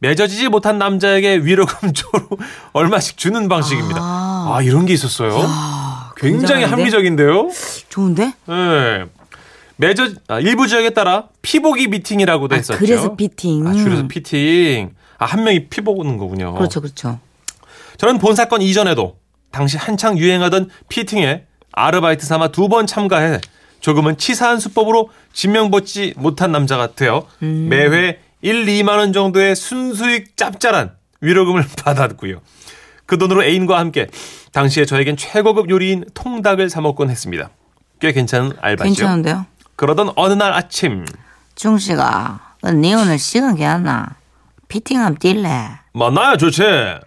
맺어지지 0.00 0.48
못한 0.48 0.76
남자에게 0.78 1.38
위로금조로 1.38 2.28
얼마씩 2.74 3.16
주는 3.16 3.48
방식입니다. 3.48 3.98
아. 4.02 4.56
아, 4.56 4.62
이런 4.62 4.84
게 4.84 4.92
있었어요. 4.92 5.30
굉장히 6.18 6.60
굉장한데? 6.60 6.66
합리적인데요. 6.66 7.48
좋은데? 7.88 8.32
예. 8.50 9.06
매저 9.80 10.08
아, 10.28 10.40
일부 10.40 10.68
지역에 10.68 10.90
따라 10.90 11.28
피보기 11.40 11.88
미팅이라고도 11.88 12.54
아, 12.54 12.58
했었죠. 12.58 12.78
그래서 12.78 13.16
피팅. 13.16 13.66
아, 13.66 13.72
줄여서 13.72 14.08
피팅. 14.08 14.94
아, 15.18 15.24
한 15.24 15.42
명이 15.44 15.68
피보는 15.68 16.18
거군요. 16.18 16.52
그렇죠, 16.54 16.80
그렇죠. 16.82 17.18
저는 17.96 18.18
본 18.18 18.34
사건 18.34 18.60
이전에도 18.60 19.16
당시 19.50 19.78
한창 19.78 20.18
유행하던 20.18 20.68
피팅에 20.90 21.46
아르바이트 21.72 22.26
삼아 22.26 22.48
두 22.48 22.68
번 22.68 22.86
참가해 22.86 23.40
조금은 23.80 24.18
치사한 24.18 24.60
수법으로 24.60 25.08
지명받지 25.32 26.12
못한 26.18 26.52
남자가 26.52 26.94
되어 26.94 27.26
음. 27.42 27.68
매회 27.70 28.18
1, 28.42 28.66
2만 28.66 28.98
원 28.98 29.12
정도의 29.14 29.56
순수익 29.56 30.36
짭짤한 30.36 30.92
위로금을 31.22 31.64
받았고요. 31.82 32.40
그 33.06 33.16
돈으로 33.16 33.42
애인과 33.44 33.78
함께 33.78 34.08
당시에 34.52 34.84
저에겐 34.84 35.16
최고급 35.16 35.70
요리인 35.70 36.04
통닭을 36.12 36.68
사 36.68 36.82
먹곤 36.82 37.08
했습니다. 37.08 37.48
꽤 38.00 38.12
괜찮은 38.12 38.52
알바죠. 38.60 38.84
괜찮은데요? 38.88 39.46
그러던 39.80 40.12
어느 40.14 40.34
날 40.34 40.52
아침 40.52 41.06
중씨가 41.54 42.56
네 42.74 42.92
오늘 42.92 43.18
시간 43.18 43.56
괜찮나? 43.56 44.14
피팅 44.68 45.00
한번 45.00 45.16
뛸래? 45.18 45.78
만나야 45.94 46.36
좋지. 46.36 46.60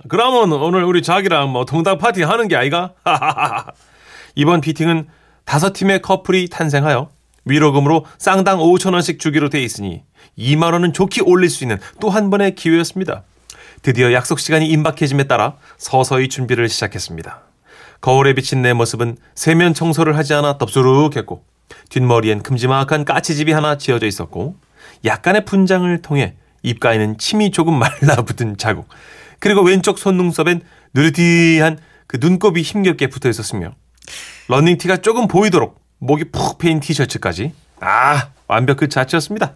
그러면 0.09 0.51
오늘 0.51 0.83
우리 0.83 1.03
자기랑 1.03 1.51
뭐 1.51 1.65
통닭 1.65 1.99
파티 1.99 2.23
하는 2.23 2.47
게 2.47 2.55
아이가? 2.55 2.93
이번 4.33 4.59
피팅은 4.61 5.07
다섯 5.45 5.73
팀의 5.73 6.01
커플이 6.01 6.49
탄생하여 6.49 7.11
위로금으로 7.45 8.07
쌍당 8.17 8.57
5천 8.57 8.93
원씩 8.93 9.19
주기로 9.19 9.49
돼 9.49 9.61
있으니 9.61 10.01
2만 10.39 10.73
원은 10.73 10.93
족히 10.93 11.21
올릴 11.21 11.51
수 11.51 11.63
있는 11.63 11.77
또 12.01 12.09
한 12.09 12.31
번의 12.31 12.55
기회였습니다. 12.55 13.21
드디어 13.83 14.11
약속 14.13 14.39
시간이 14.39 14.67
임박해짐에 14.67 15.25
따라 15.25 15.57
서서히 15.77 16.27
준비를 16.27 16.69
시작했습니다. 16.69 17.39
거울에 18.01 18.33
비친 18.33 18.63
내 18.63 18.73
모습은 18.73 19.17
세면 19.35 19.75
청소를 19.75 20.17
하지 20.17 20.33
않아 20.33 20.57
덥수룩했고 20.57 21.52
뒷머리엔 21.89 22.43
큼지막한 22.43 23.05
까치집이 23.05 23.51
하나 23.51 23.77
지어져 23.77 24.05
있었고 24.07 24.55
약간의 25.05 25.45
분장을 25.45 26.01
통해 26.01 26.35
입가에는 26.63 27.17
침이 27.17 27.51
조금 27.51 27.77
말라붙은 27.79 28.57
자국 28.57 28.87
그리고 29.39 29.61
왼쪽 29.61 29.99
속눈썹엔 29.99 30.61
느릿한 30.93 31.79
그 32.07 32.17
눈곱이 32.19 32.61
힘겹게 32.61 33.07
붙어 33.07 33.29
있었으며 33.29 33.73
러닝티가 34.47 34.97
조금 34.97 35.27
보이도록 35.27 35.81
목이 35.99 36.25
푹 36.31 36.57
패인 36.57 36.79
티셔츠까지 36.79 37.53
아 37.79 38.29
완벽 38.47 38.77
그 38.77 38.89
자체였습니다. 38.89 39.55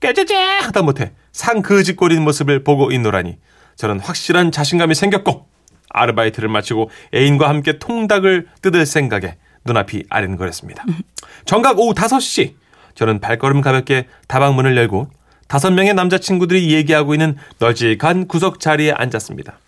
깨재재 0.00 0.34
하다 0.34 0.82
못해 0.82 1.12
상그지꼴인 1.32 2.22
모습을 2.22 2.64
보고 2.64 2.90
있노라니 2.90 3.38
저는 3.76 4.00
확실한 4.00 4.52
자신감이 4.52 4.94
생겼고 4.94 5.46
아르바이트를 5.90 6.48
마치고 6.48 6.90
애인과 7.14 7.48
함께 7.48 7.78
통닭을 7.78 8.48
뜯을 8.62 8.84
생각에 8.86 9.36
눈앞이 9.66 10.04
아른거렸습니다. 10.08 10.84
정각 11.44 11.78
오후 11.78 11.92
5시 11.94 12.54
저는 12.94 13.20
발걸음 13.20 13.60
가볍게 13.60 14.06
다방 14.28 14.54
문을 14.56 14.76
열고 14.76 15.08
다섯 15.48 15.70
명의 15.72 15.94
남자친구들이 15.94 16.72
얘기하고 16.72 17.14
있는 17.14 17.36
널찍한 17.58 18.26
구석 18.26 18.58
자리에 18.60 18.92
앉았습니다. 18.92 19.58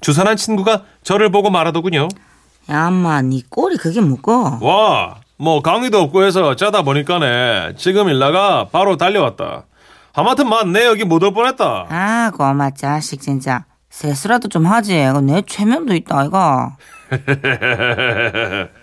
주선한 0.00 0.36
친구가 0.36 0.84
저를 1.02 1.30
보고 1.30 1.50
말하더군요. 1.50 2.08
야, 2.70 2.86
엄마, 2.88 3.20
니 3.22 3.42
꼬리 3.48 3.76
그게 3.76 4.00
뭐고? 4.00 4.58
와, 4.64 5.16
뭐 5.36 5.60
강의도 5.62 6.00
없고 6.00 6.24
해서 6.24 6.56
짜다 6.56 6.82
보니까네 6.82 7.74
지금 7.76 8.08
일나가 8.08 8.66
바로 8.72 8.96
달려왔다. 8.96 9.64
하마튼 10.12 10.48
만내 10.48 10.86
여기 10.86 11.04
못 11.04 11.22
올 11.22 11.32
뻔했다. 11.32 11.86
아, 11.88 12.30
고마 12.36 12.70
자식 12.70 13.20
진짜. 13.20 13.64
세수라도 13.90 14.48
좀 14.48 14.66
하지. 14.66 14.96
내 15.22 15.42
최면도 15.42 15.94
있다, 15.94 16.24
이거. 16.24 16.72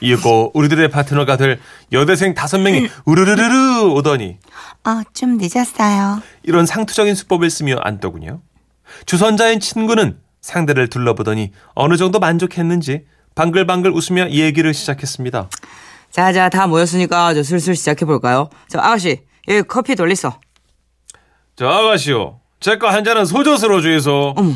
이윽고 0.00 0.52
우리들의 0.54 0.90
파트너가 0.90 1.36
될 1.36 1.60
여대생 1.92 2.34
다섯 2.34 2.58
명이 2.58 2.88
우르르르르 3.04 3.90
오더니 3.92 4.38
어, 4.84 5.02
좀 5.12 5.36
늦었어요. 5.38 6.22
이런 6.42 6.64
상투적인 6.66 7.14
수법을 7.14 7.50
쓰며 7.50 7.76
앉더군요. 7.82 8.40
주선자인 9.06 9.60
친구는 9.60 10.18
상대를 10.40 10.88
둘러보더니 10.88 11.52
어느 11.74 11.96
정도 11.96 12.18
만족했는지 12.18 13.04
방글방글 13.34 13.90
웃으며 13.92 14.30
얘기를 14.30 14.72
시작했습니다. 14.72 15.48
자, 16.10 16.32
자, 16.32 16.48
다 16.48 16.66
모였으니까 16.66 17.34
저 17.34 17.42
슬슬 17.42 17.76
시작해 17.76 18.04
볼까요? 18.04 18.48
저 18.68 18.78
아가씨, 18.80 19.20
여기 19.48 19.62
커피 19.62 19.94
돌리소. 19.94 20.32
저 21.56 21.68
아가씨요. 21.68 22.40
제거 22.58 22.88
한 22.88 23.04
잔은 23.04 23.24
소젖으로 23.26 23.80
주이소. 23.80 24.34
어머. 24.36 24.54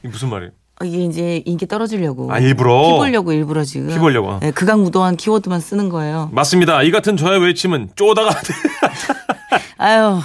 이게 0.00 0.08
무슨 0.08 0.30
말이에요? 0.30 0.52
어, 0.80 0.84
이게 0.84 1.04
이제 1.04 1.42
인기 1.46 1.66
떨어지려고. 1.66 2.32
아, 2.32 2.38
일부러? 2.38 2.82
피 2.88 2.92
보려고 2.98 3.32
일부러 3.32 3.64
지금. 3.64 3.88
피 3.88 3.98
보려고. 3.98 4.38
네, 4.40 4.50
극악무도한 4.50 5.16
키워드만 5.16 5.60
쓰는 5.60 5.88
거예요. 5.88 6.30
맞습니다. 6.32 6.82
이 6.82 6.90
같은 6.90 7.16
저의 7.16 7.40
외침은 7.40 7.90
쪼다가 7.94 8.30
아유, 9.78 10.18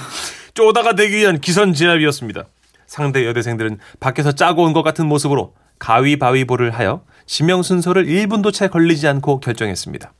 쪼다가 0.53 0.93
되기 0.95 1.17
위한 1.17 1.39
기선제압이었습니다. 1.39 2.45
상대 2.87 3.25
여대생들은 3.27 3.77
밖에서 3.99 4.31
짜고 4.31 4.63
온 4.63 4.73
것 4.73 4.81
같은 4.81 5.05
모습으로 5.07 5.53
가위바위보를 5.77 6.71
하여 6.71 7.01
지명 7.27 7.61
순서를 7.61 8.05
1분도 8.07 8.51
채 8.51 8.67
걸리지 8.67 9.07
않고 9.07 9.39
결정했습니다. 9.41 10.11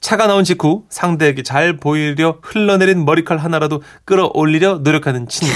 차가 0.00 0.26
나온 0.26 0.44
직후 0.44 0.84
상대에게 0.88 1.42
잘 1.42 1.76
보이려 1.76 2.38
흘러내린 2.42 3.04
머리칼 3.04 3.36
하나라도 3.36 3.82
끌어올리려 4.06 4.78
노력하는 4.78 5.28
친구. 5.28 5.52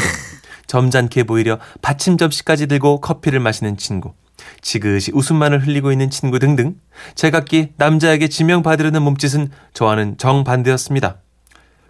점잖게 0.67 1.25
보이려 1.25 1.59
받침 1.83 2.19
접시까지 2.19 2.67
들고 2.67 3.01
커피를 3.01 3.41
마시는 3.41 3.77
친구. 3.77 4.15
지그시 4.61 5.13
웃음만을 5.15 5.67
흘리고 5.67 5.93
있는 5.93 6.11
친구 6.11 6.39
등등. 6.39 6.77
제각기 7.15 7.73
남자에게 7.77 8.29
지명받으려는 8.29 9.03
몸짓은 9.03 9.51
저와는 9.73 10.19
정반대였습니다. 10.19 11.19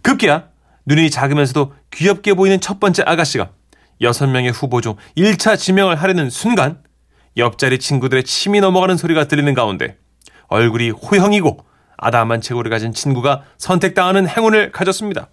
급기야 0.03 0.49
눈이 0.87 1.11
작으면서도 1.11 1.73
귀엽게 1.93 2.35
보이는 2.35 2.61
첫 2.61 2.79
번째 2.79 3.03
아가씨가 3.07 3.51
여섯 4.01 4.27
명의 4.27 4.51
후보 4.51 4.81
중 4.81 4.97
1차 5.17 5.59
지명을 5.59 5.97
하려는 5.97 6.31
순간 6.31 6.83
옆자리 7.37 7.79
친구들의 7.79 8.25
침이 8.25 8.61
넘어가는 8.61 8.97
소리가 8.97 9.27
들리는 9.27 9.55
가운데 9.55 9.99
얼굴이 10.49 10.91
호형이고 10.91 11.65
아담한 11.97 12.41
체구를 12.41 12.71
가진 12.71 12.93
친구가 12.93 13.43
선택당하는 13.57 14.29
행운을 14.29 14.73
가졌습니다. 14.73 15.29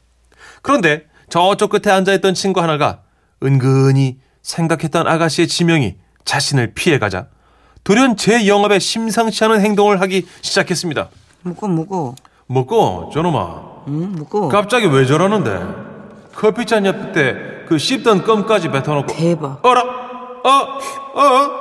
그런데 0.62 1.06
저쪽 1.30 1.70
끝에 1.70 1.94
앉아있던 1.94 2.34
친구 2.34 2.62
하나가 2.62 3.04
은근히 3.44 4.18
생각했던 4.42 5.08
아가씨의 5.08 5.48
지명이 5.48 5.96
자신을 6.26 6.74
피해가자 6.74 7.28
돌연 7.84 8.16
제 8.18 8.48
영업에 8.48 8.80
심상치 8.80 9.44
않은 9.46 9.62
행동을 9.62 10.02
하기 10.02 10.28
시작했습니다. 10.42 11.10
뭐고 11.44 11.68
뭐고. 11.68 12.16
먹고 12.48 13.10
저놈아 13.14 13.62
응, 13.88 14.12
뭐고. 14.14 14.50
갑자기 14.50 14.86
왜 14.88 15.06
저러는데? 15.06 15.60
커피잔 16.36 16.86
옆에 16.86 17.66
그 17.68 17.78
씹던 17.78 18.24
껌까지 18.24 18.70
뱉어놓고 18.70 19.14
대박. 19.14 19.66
어라? 19.66 19.82
어? 19.82 21.20
어? 21.20 21.52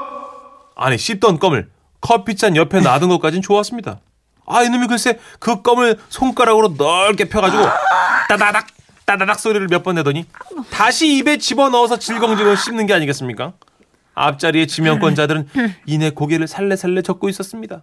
아니 0.77 0.99
씹던 0.99 1.39
껌을 1.39 1.71
커피잔 2.01 2.57
옆에 2.57 2.81
놔둔 2.81 3.09
것까진 3.09 3.43
좋았습니다. 3.43 4.01
아 4.47 4.63
이놈이 4.63 4.87
글쎄 4.89 5.19
그 5.39 5.63
껌을 5.63 5.99
손가락으로 6.09 6.75
넓게 6.77 7.29
펴가지고 7.29 7.63
따다닥 8.29 8.67
따다닥 9.11 9.41
소리를 9.41 9.67
몇 9.69 9.83
번 9.83 9.97
내더니 9.97 10.25
다시 10.71 11.17
입에 11.17 11.39
집어넣어서 11.39 11.99
질겅질겅 11.99 12.55
씹는 12.55 12.87
게 12.87 12.95
아니겠습니까? 12.95 13.55
앞자리의 14.15 14.67
지명권자들은 14.69 15.49
이내 15.87 16.11
고개를 16.11 16.47
살래살래 16.47 17.03
젓고 17.03 17.29
있었습니다. 17.31 17.83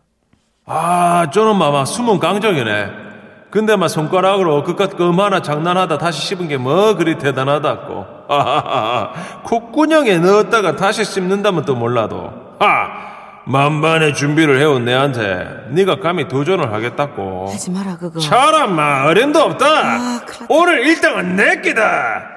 아, 0.65 1.29
저는 1.33 1.57
마마 1.57 1.83
숨은 1.85 2.19
강적이네. 2.19 3.07
근데 3.49 3.75
막 3.75 3.87
손가락으로 3.87 4.63
그깟 4.63 4.95
껌 4.97 5.19
하나 5.19 5.41
장난하다 5.41 5.97
다시 5.97 6.21
씹은 6.27 6.47
게 6.49 6.57
뭐 6.57 6.95
그리 6.95 7.17
대단하다고. 7.17 8.05
하하하. 8.29 9.41
콧구녕에 9.43 10.19
넣었다가 10.19 10.75
다시 10.75 11.03
씹는다면 11.03 11.65
또 11.65 11.75
몰라도. 11.75 12.31
하! 12.59 13.16
만반의 13.47 14.13
준비를 14.13 14.59
해온 14.59 14.83
내한테 14.83 15.67
네가 15.69 16.01
감히 16.01 16.27
도전을 16.27 16.73
하겠다고. 16.73 17.49
하지 17.49 17.71
마라 17.71 17.97
그거. 17.97 18.19
저런 18.19 18.75
마 18.75 19.05
어림도 19.05 19.39
없다. 19.39 19.65
아. 19.65 20.25
오늘 20.49 20.83
1등은 20.83 21.35
내 21.35 21.61
끼다. 21.61 22.29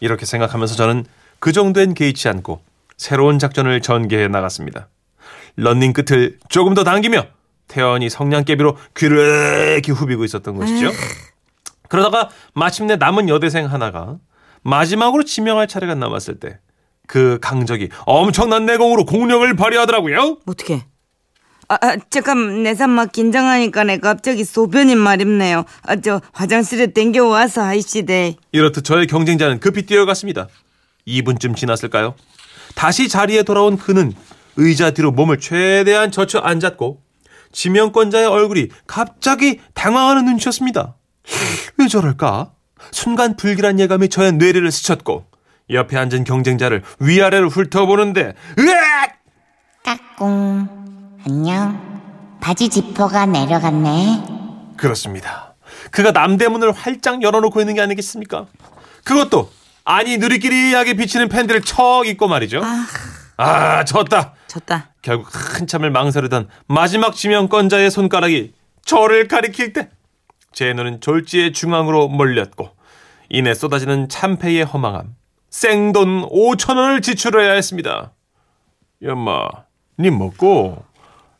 이렇게 0.00 0.26
생각하면서 0.26 0.74
저는 0.74 1.04
그 1.38 1.52
정도엔 1.52 1.94
개의치 1.94 2.28
않고 2.28 2.62
새로운 2.96 3.38
작전을 3.38 3.80
전개해 3.80 4.26
나갔습니다. 4.26 4.88
런닝 5.56 5.92
끝을 5.92 6.38
조금 6.48 6.74
더 6.74 6.82
당기며 6.82 7.26
태연이 7.68 8.10
성냥개비로 8.10 8.76
귀를 8.96 9.72
이렇게 9.74 9.92
후비고 9.92 10.24
있었던 10.24 10.56
것이죠. 10.56 10.90
그러다가 11.88 12.28
마침내 12.54 12.96
남은 12.96 13.28
여대생 13.28 13.66
하나가 13.66 14.16
마지막으로 14.62 15.22
지명할 15.22 15.68
차례가 15.68 15.94
남았을 15.94 16.40
때 16.40 16.58
그 17.10 17.38
강적이 17.42 17.88
엄청난 18.06 18.66
내공으로 18.66 19.04
공력을 19.04 19.56
발휘하더라고요. 19.56 20.38
어떻게? 20.46 20.84
아, 21.66 21.76
아, 21.80 21.96
잠깐 22.08 22.62
내산 22.62 22.90
막 22.90 23.10
긴장하니까 23.10 23.82
내 23.82 23.98
갑자기 23.98 24.44
소변이 24.44 24.94
마렵네요. 24.94 25.64
아, 25.82 25.96
저 25.96 26.20
화장실에 26.32 26.92
땡겨 26.92 27.26
와서 27.26 27.62
하이시대. 27.62 28.36
이렇듯 28.52 28.84
저의 28.84 29.08
경쟁자는 29.08 29.58
급히 29.58 29.86
뛰어갔습니다. 29.86 30.46
2분쯤 31.08 31.56
지났을까요? 31.56 32.14
다시 32.76 33.08
자리에 33.08 33.42
돌아온 33.42 33.76
그는 33.76 34.12
의자 34.54 34.92
뒤로 34.92 35.10
몸을 35.10 35.40
최대한 35.40 36.12
젖혀 36.12 36.38
앉았고 36.38 37.02
지명권자의 37.50 38.26
얼굴이 38.26 38.68
갑자기 38.86 39.58
당황하는 39.74 40.26
눈치였습니다. 40.26 40.94
왜 41.76 41.88
저럴까? 41.88 42.52
순간 42.92 43.34
불길한 43.36 43.80
예감이 43.80 44.08
저의 44.08 44.34
뇌리를 44.34 44.70
스쳤고 44.70 45.29
옆에 45.72 45.96
앉은 45.96 46.24
경쟁자를 46.24 46.82
위아래로 46.98 47.48
훑어보는데 47.48 48.34
으악! 48.58 49.18
까꿍. 49.84 50.68
안녕. 51.26 52.38
바지 52.40 52.68
지퍼가 52.68 53.26
내려갔네. 53.26 54.24
그렇습니다. 54.76 55.54
그가 55.90 56.10
남대문을 56.12 56.72
활짝 56.72 57.22
열어놓고 57.22 57.60
있는 57.60 57.74
게 57.74 57.80
아니겠습니까? 57.80 58.46
그것도 59.04 59.50
아니 59.84 60.18
느리끼리하게 60.18 60.94
비치는 60.94 61.28
팬들을 61.28 61.62
척 61.62 62.06
입고 62.06 62.28
말이죠. 62.28 62.62
아, 63.36 63.84
졌다. 63.84 64.34
졌다. 64.46 64.90
결국 65.02 65.28
한참을 65.32 65.90
망설이던 65.90 66.48
마지막 66.66 67.14
지명권자의 67.14 67.90
손가락이 67.90 68.52
저를 68.84 69.28
가리킬 69.28 69.72
때 69.72 69.88
제 70.52 70.72
눈은 70.72 71.00
졸지의 71.00 71.52
중앙으로 71.52 72.08
몰렸고 72.08 72.70
이내 73.28 73.54
쏟아지는 73.54 74.08
참패의 74.08 74.64
허망함 74.64 75.14
생돈 75.50 76.28
5천 76.28 76.76
원을 76.76 77.02
지출해야 77.02 77.52
했습니다. 77.52 78.12
연마, 79.02 79.48
니 79.98 80.10
먹고 80.10 80.82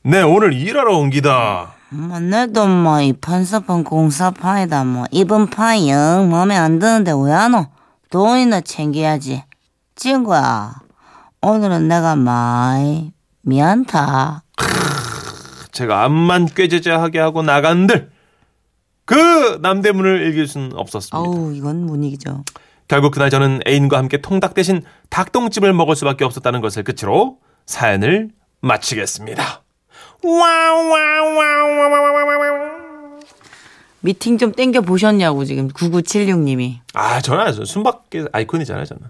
내 0.02 0.22
오늘 0.22 0.52
일하러 0.52 0.98
온 0.98 1.10
기다. 1.10 1.74
뭐, 1.90 2.66
뭐, 2.68 3.00
이 3.00 3.12
판사판 3.12 3.82
공사파이다, 3.84 4.84
뭐, 4.84 5.06
입은 5.10 5.50
파영 5.50 6.30
마음에 6.30 6.56
안 6.56 6.78
드는데 6.78 7.12
왜 7.12 7.32
안 7.32 7.54
오? 7.54 7.66
돈이나 8.10 8.60
챙겨야지. 8.60 9.44
친구야, 9.96 10.74
오늘은 11.42 11.88
내가 11.88 12.16
많이 12.16 13.12
미안다. 13.42 14.42
제가 15.72 16.04
암만 16.04 16.46
꾀제자하게 16.46 17.18
하고 17.20 17.42
나간들 17.42 18.10
그 19.04 19.58
남대문을 19.62 20.26
읽을 20.28 20.46
수는 20.46 20.72
없었습니다. 20.74 21.18
어우, 21.18 21.52
이건 21.54 21.86
못 21.86 21.96
이기죠. 21.96 22.44
결국 22.90 23.12
그날 23.12 23.30
저는 23.30 23.60
애인과 23.68 23.96
함께 23.96 24.16
통닭 24.16 24.52
대신 24.52 24.82
닭똥집을 25.10 25.72
먹을 25.72 25.94
수밖에 25.94 26.24
없었다는 26.24 26.60
것을 26.60 26.82
끝으로 26.82 27.38
사연을 27.64 28.30
마치겠습니다. 28.62 29.62
미팅 34.00 34.38
좀 34.38 34.50
땡겨 34.50 34.80
보셨냐고, 34.80 35.44
지금 35.44 35.68
9976님이. 35.68 36.80
아, 36.94 37.20
저는. 37.20 37.64
순밖에 37.64 38.24
아이콘이잖아요, 38.32 38.84
저는. 38.86 39.02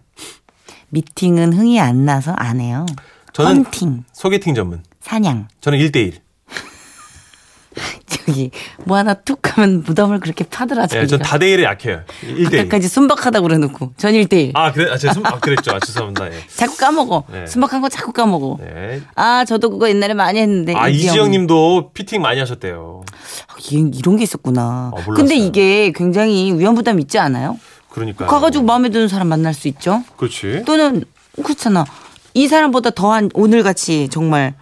미팅은 0.90 1.54
흥이 1.54 1.80
안 1.80 2.04
나서 2.04 2.32
안 2.32 2.60
해요. 2.60 2.84
저는 3.32 3.64
헌팅, 3.64 4.04
소개팅 4.12 4.54
전문. 4.54 4.82
사냥. 5.00 5.48
저는 5.62 5.78
1대1. 5.78 6.16
저기 8.30 8.50
뭐 8.84 8.96
하나 8.96 9.14
툭 9.14 9.40
하면 9.58 9.82
무덤을 9.84 10.20
그렇게 10.20 10.44
파더라. 10.44 10.84
예, 10.84 10.86
전 10.86 11.06
자기가. 11.08 11.28
다대일에 11.28 11.64
약해요. 11.64 12.02
1대1. 12.22 12.60
아까까지 12.60 12.88
순박하다고 12.88 13.46
그래놓고 13.48 13.92
전 13.96 14.12
1대1. 14.14 14.52
아, 14.54 14.72
그래? 14.72 14.90
아, 14.92 14.96
제가 14.96 15.12
숨, 15.14 15.26
아, 15.26 15.38
그랬죠. 15.40 15.72
아, 15.72 15.80
죄송합니다. 15.80 16.32
예. 16.32 16.38
자꾸 16.54 16.76
까먹어. 16.76 17.24
네. 17.32 17.46
순박한 17.46 17.80
거 17.80 17.88
자꾸 17.88 18.12
까먹어. 18.12 18.58
네. 18.60 19.00
아 19.16 19.44
저도 19.44 19.70
그거 19.70 19.88
옛날에 19.88 20.14
많이 20.14 20.38
했는데. 20.38 20.74
아, 20.74 20.88
이지영. 20.88 21.12
이지영 21.14 21.30
님도 21.32 21.90
피팅 21.92 22.22
많이 22.22 22.38
하셨대요. 22.40 23.02
아, 23.48 23.54
이- 23.70 23.90
이런 23.94 24.16
게 24.16 24.22
있었구나. 24.24 24.92
아. 24.94 25.04
근데 25.14 25.34
이게 25.36 25.92
굉장히 25.92 26.52
위험부담 26.56 27.00
있지 27.00 27.18
않아요? 27.18 27.58
그러니까. 27.90 28.26
가가지고 28.26 28.64
마음에 28.64 28.88
드는 28.90 29.08
사람 29.08 29.28
만날 29.28 29.52
수 29.54 29.66
있죠. 29.68 30.02
그렇지. 30.16 30.62
또는 30.64 31.02
그렇잖아. 31.42 31.84
이 32.34 32.46
사람보다 32.46 32.90
더한 32.90 33.30
오늘 33.34 33.64
같이 33.64 34.08
정말 34.08 34.54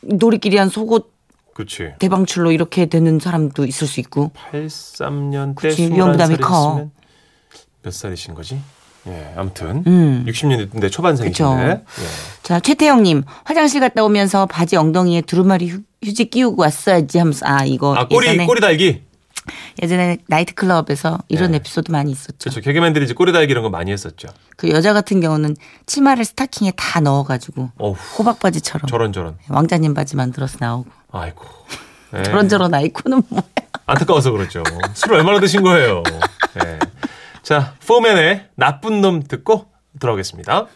놀이끼리 0.00 0.56
한 0.56 0.68
속옷 0.68 1.11
그렇지. 1.54 1.92
대방출로 1.98 2.52
이렇게 2.52 2.86
되는 2.86 3.18
사람도 3.18 3.66
있을 3.66 3.86
수 3.86 4.00
있고. 4.00 4.30
83년 4.52 5.54
때 5.60 5.68
그치, 5.68 5.90
위험 5.92 6.12
부담이 6.12 6.36
21살이 6.36 6.40
커. 6.40 6.88
몇 7.82 7.92
살이신 7.92 8.34
거지? 8.34 8.60
예, 9.08 9.32
아무튼 9.36 9.82
음. 9.86 10.24
60년대 10.28 10.90
초반생이신데. 10.90 11.82
그쵸. 11.84 12.06
자 12.44 12.60
최태영님 12.60 13.24
화장실 13.44 13.80
갔다 13.80 14.04
오면서 14.04 14.46
바지 14.46 14.76
엉덩이에 14.76 15.22
두루마리 15.22 15.68
휴, 15.70 15.80
휴지 16.04 16.26
끼우고 16.26 16.62
왔어야지 16.62 17.18
하면서 17.18 17.44
아 17.46 17.64
이거 17.64 17.94
예. 17.96 18.00
아, 18.00 18.06
꼬리 18.06 18.28
예전에 18.28 18.46
꼬리 18.46 18.60
달기. 18.60 19.02
예전에 19.82 20.18
나이트클럽에서 20.28 21.18
이런 21.28 21.50
네. 21.52 21.56
에피소드 21.58 21.90
많이 21.90 22.10
있었죠. 22.12 22.36
그렇죠. 22.38 22.60
개그맨들이 22.60 23.04
이제 23.04 23.14
꼬리 23.14 23.32
달기 23.32 23.50
이런 23.50 23.62
거 23.64 23.70
많이 23.70 23.90
했었죠. 23.90 24.28
그 24.56 24.70
여자 24.70 24.92
같은 24.92 25.20
경우는 25.20 25.56
치마를 25.86 26.24
스타킹에 26.24 26.72
다 26.76 27.00
넣어가지고 27.00 27.70
어우, 27.78 27.92
호박 28.18 28.38
바지처럼 28.40 28.86
저런 28.86 29.12
저런. 29.12 29.36
왕자님 29.48 29.94
바지 29.94 30.16
만들어서 30.16 30.58
나오고 30.60 30.90
아이고. 31.10 31.44
예. 32.16 32.22
저런 32.24 32.48
저런 32.48 32.72
아이콘은 32.74 33.22
뭐야? 33.28 33.42
안타까워서 33.86 34.30
그렇죠. 34.30 34.62
술 34.94 35.14
얼마나 35.14 35.40
드신 35.40 35.62
거예요? 35.62 36.02
예. 36.64 36.78
자, 37.42 37.74
포맨의 37.86 38.48
나쁜 38.54 39.00
놈 39.00 39.22
듣고 39.22 39.66
돌아오겠습니다. 39.98 40.66